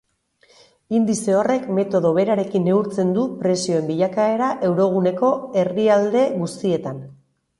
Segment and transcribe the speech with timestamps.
[0.99, 5.31] Indize horrek metodo berarekin neurtzen du prezioen bilakaera euroguneko
[5.63, 7.01] herrialde guztietan.